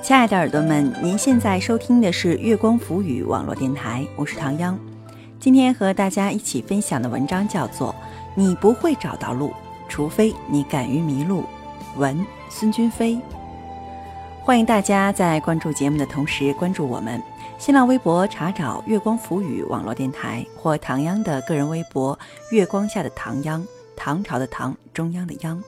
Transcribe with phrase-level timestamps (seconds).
[0.00, 4.78] 亲爱的耳朵们，您现在收听的是月光浮语网络电台，我是唐央。
[5.40, 7.92] 今天和大家一起分享的文章叫做
[8.34, 9.52] 《你不会找到路，
[9.88, 11.42] 除非你敢于迷路》，
[11.98, 13.20] 文孙君飞。
[14.42, 17.20] 欢迎大家在关注节目的同时关注我们
[17.58, 22.18] 新浪微博，查找“月光浮语网络电台”或唐央的个人微博
[22.50, 23.62] “月光下的唐央”，
[23.96, 25.62] 唐朝的唐，中央的央。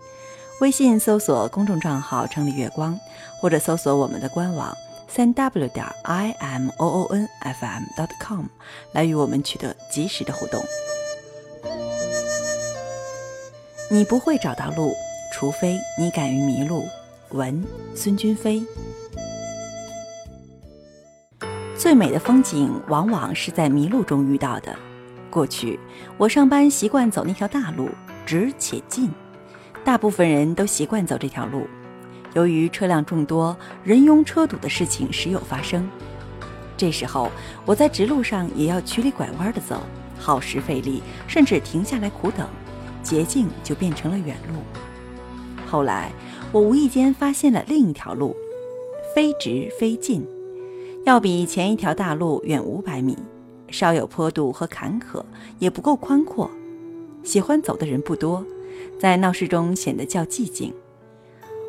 [0.61, 2.99] 微信搜索公众账号“城里月光”，
[3.41, 4.77] 或者搜索我们的官网
[5.09, 8.45] 三 w 点 i m o o n f m dot com
[8.93, 10.63] 来与我们取得及时的互动。
[13.91, 14.93] 你不会找到路，
[15.33, 16.85] 除非你敢于迷路。
[17.31, 18.63] 文孙君飞。
[21.75, 24.77] 最美的风景往往是在迷路中遇到的。
[25.31, 25.81] 过去
[26.19, 27.89] 我上班习惯走那条大路，
[28.27, 29.11] 直且近。
[29.85, 31.67] 大部分人都习惯走这条路，
[32.35, 35.89] 由于车辆众多、人拥车堵的事情时有发生。
[36.77, 37.31] 这时候，
[37.65, 39.83] 我在直路上也要曲里拐弯的走，
[40.19, 42.47] 耗时费力，甚至停下来苦等，
[43.03, 44.61] 捷径就变成了远路。
[45.67, 46.13] 后来，
[46.53, 48.37] 我无意间发现了另一条路，
[49.15, 50.27] 非直非近，
[51.05, 53.17] 要比前一条大路远五百米，
[53.69, 55.25] 稍有坡度和坎坷，
[55.59, 56.51] 也不够宽阔，
[57.23, 58.45] 喜欢走的人不多。
[58.99, 60.73] 在闹市中显得较寂静。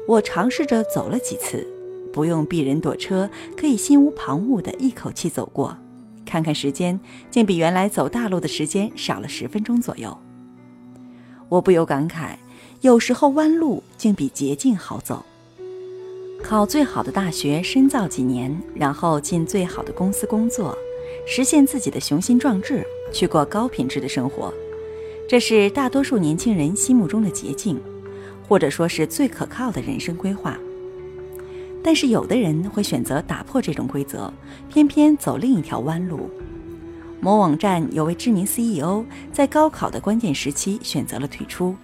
[0.07, 1.65] 我尝试着走了几次，
[2.11, 5.77] 不用避人躲车，可以心无旁骛地一口气走过。
[6.25, 6.99] 看看时间，
[7.29, 10.17] 竟比原来走大路的时间少了十分钟左右。
[11.49, 12.35] 我不由感慨，
[12.81, 15.25] 有时候弯路竟比捷径好走。
[16.41, 20.75] 考最好的大学，深造几年，然后进最好的公司工作，
[21.27, 24.53] 实现自己的雄心壮志，去过高品质的生活。
[25.31, 27.79] 这是大多数年轻人心目中的捷径，
[28.49, 30.59] 或者说是最可靠的人生规划。
[31.81, 34.29] 但是有的人会选择打破这种规则，
[34.67, 36.29] 偏偏走另一条弯路。
[37.21, 41.77] 某网站有位知名 CEO 在高考的关键时期选择了退出，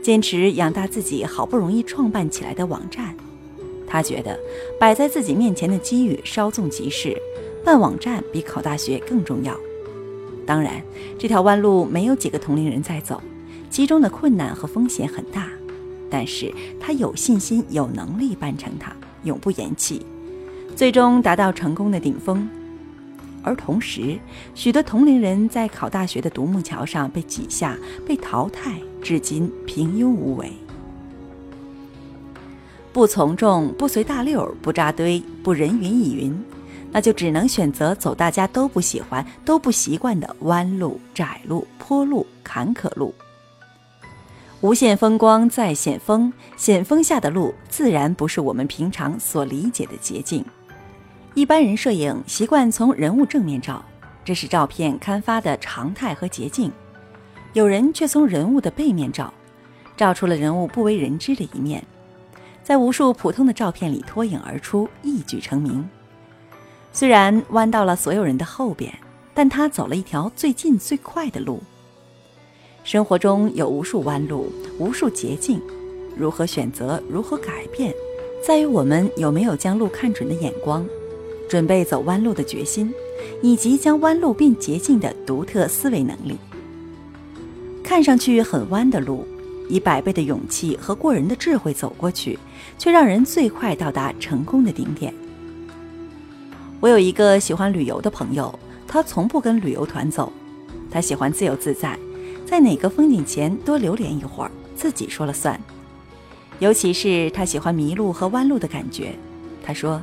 [0.00, 3.12] 坚持养大自己好不容易创办起来的网站。
[3.88, 4.38] 他觉得
[4.78, 7.20] 摆在自己面前的机遇稍纵即逝，
[7.64, 9.52] 办网站比考大学更重要。
[10.46, 10.82] 当然，
[11.18, 13.20] 这条弯路没有几个同龄人在走，
[13.70, 15.48] 其中的困难和风险很大。
[16.10, 18.92] 但是他有信心、有能力办成它，
[19.24, 20.04] 永不言弃，
[20.76, 22.48] 最终达到成功的顶峰。
[23.42, 24.18] 而同时，
[24.54, 30.52] 许多同龄人在考大学的独木桥上被挤下、被淘汰，至今平庸无为。
[32.92, 36.32] 不从众，不随大溜，不扎堆，不人云亦云。
[36.94, 43.12] 那就只能选择走大家都不喜欢、都不习惯的弯路、窄路、坡路、坎坷路。
[44.60, 50.44] 无限风光在险峰，险峰下的路自然不是我们平常所理解的捷径。
[51.34, 53.84] 一般人摄影习惯从人物正面照，
[54.24, 56.70] 这是照片刊发的常态和捷径；
[57.54, 59.34] 有人却从人物的背面照，
[59.96, 61.84] 照出了人物不为人知的一面，
[62.62, 65.84] 在无数普通的照片里脱颖而出，一举成名。
[66.94, 68.94] 虽然弯到了所有人的后边，
[69.34, 71.60] 但他走了一条最近最快的路。
[72.84, 75.60] 生活中有无数弯路，无数捷径，
[76.16, 77.92] 如何选择，如何改变，
[78.46, 80.86] 在于我们有没有将路看准的眼光，
[81.48, 82.94] 准备走弯路的决心，
[83.42, 86.38] 以及将弯路变捷径的独特思维能力。
[87.82, 89.26] 看上去很弯的路，
[89.68, 92.38] 以百倍的勇气和过人的智慧走过去，
[92.78, 95.12] 却让人最快到达成功的顶点。
[96.84, 100.30] 我有一个喜欢旅游的朋友，他从不跟旅游团走，
[100.90, 101.98] 他喜欢自由自在，
[102.44, 105.58] 在哪个风景前多留连一会儿，自己说了算。
[106.58, 109.14] 尤其是他喜欢迷路和弯路的感觉。
[109.64, 110.02] 他说，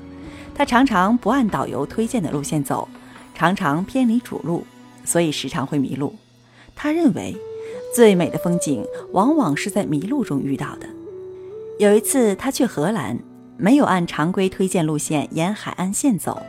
[0.56, 2.90] 他常常不按导游推荐的路线走，
[3.36, 4.66] 常常偏离主路，
[5.06, 6.16] 所以时常会迷路。
[6.76, 7.38] 他认为，
[7.96, 10.88] 最美的风景往往是在迷路中遇到的。
[11.78, 13.20] 有一次，他去荷兰，
[13.56, 16.42] 没有按常规推荐路线沿海岸线走。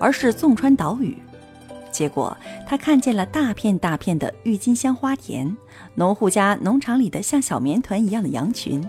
[0.00, 1.16] 而是纵穿岛屿，
[1.92, 2.36] 结果
[2.66, 5.54] 他看见了大片大片的郁金香花田，
[5.94, 8.84] 农户家农场里的像小棉团一样的羊群。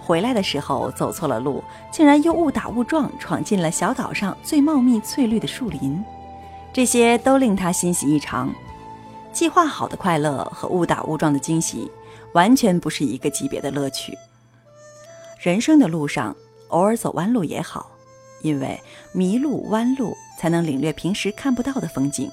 [0.00, 1.62] 回来的时候走错了路，
[1.92, 6.02] 竟然又误打误撞闯进了小岛上最茂密翠绿的树林，
[6.72, 8.50] 这些都令他欣喜异常。
[9.30, 11.90] 计划好的快乐和误打误撞的惊喜，
[12.32, 14.16] 完全不是一个级别的乐趣。
[15.38, 16.34] 人生的路上，
[16.68, 17.90] 偶尔走弯路也好。
[18.40, 18.80] 因为
[19.12, 22.30] 迷路弯路，才能领略平时看不到的风景。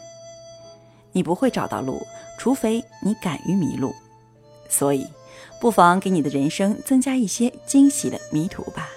[1.11, 2.05] 你不会找到路，
[2.37, 3.93] 除非你敢于迷路。
[4.69, 5.07] 所以，
[5.59, 8.89] 不妨给你的人生增加一些惊喜的迷途吧。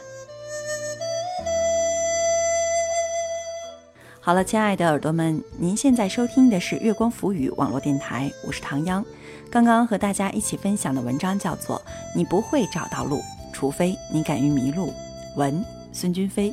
[4.21, 9.03] 好了，亲爱的耳朵们，您现在收听的是月光浮语网络电台，我是唐央。
[9.51, 11.79] 刚刚和大家一起分享的文章叫做
[12.15, 13.23] 《你不会找到路，
[13.53, 14.89] 除非你敢于迷路》，
[15.37, 16.53] 文孙君飞。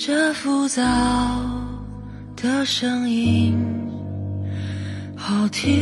[0.00, 0.80] 这浮躁
[2.36, 3.58] 的声音
[5.16, 5.74] 好听，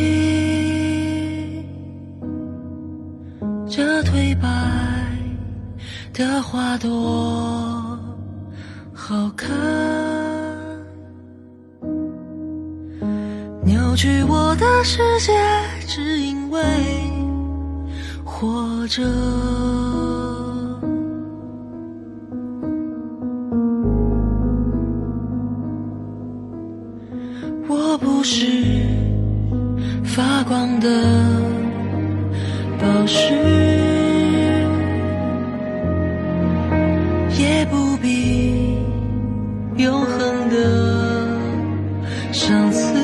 [3.68, 4.48] 这褪白
[6.14, 6.88] 的花朵
[8.94, 9.54] 好看，
[13.66, 15.34] 扭曲我的世界，
[15.86, 16.62] 只因为
[18.24, 20.15] 活着。
[27.68, 28.46] 我不是
[30.04, 30.88] 发光的
[32.78, 33.34] 宝石，
[37.38, 38.78] 也不必
[39.76, 41.38] 永恒的
[42.32, 42.94] 相思，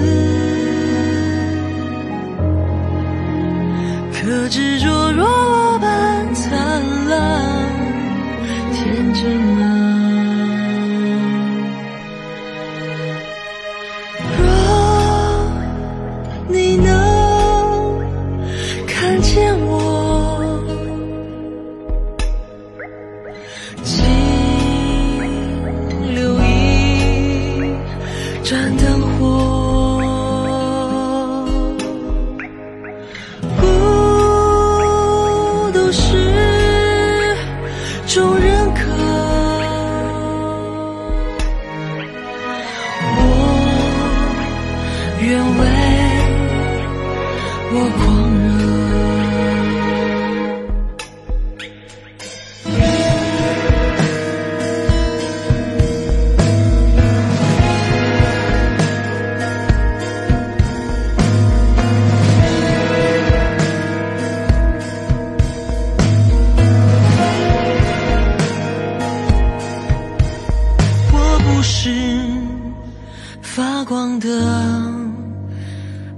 [4.12, 5.42] 可执着若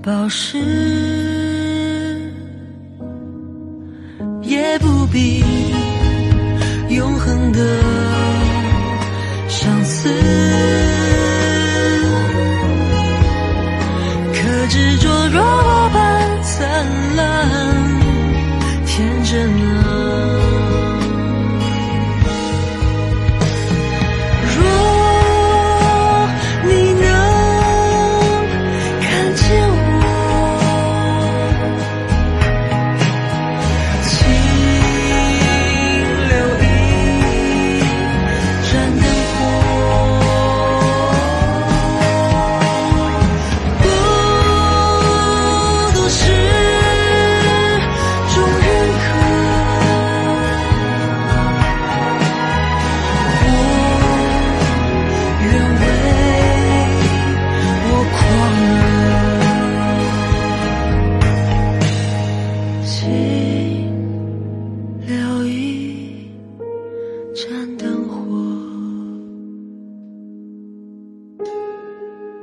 [0.03, 0.59] 宝石，
[4.43, 5.43] 也不必
[6.91, 7.59] 永恒的
[9.49, 10.54] 相思。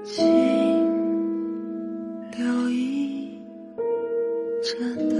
[0.04, 0.26] 请
[2.38, 3.40] 留一
[4.64, 5.11] 盏灯